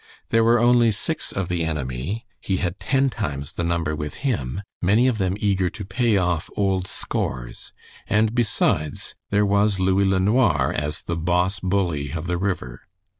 [0.29, 4.63] There were only six of the enemy, he had ten times the number with him,
[4.81, 7.71] many of them eager to pay off old scores;
[8.07, 12.87] and besides there was Louis LeNoir as the "Boss Bully" of the river.